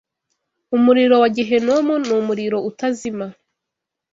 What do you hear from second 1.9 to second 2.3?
ni